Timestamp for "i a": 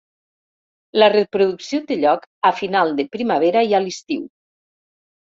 3.73-3.83